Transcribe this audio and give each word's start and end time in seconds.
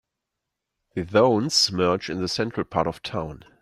The 0.95 1.05
zones 1.07 1.71
merge 1.71 2.09
in 2.09 2.21
the 2.21 2.27
central 2.27 2.65
part 2.65 2.87
of 2.87 3.03
town. 3.03 3.45